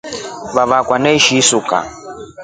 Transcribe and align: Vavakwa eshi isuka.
Vavakwa 0.55 0.95
eshi 1.17 1.33
isuka. 1.41 1.77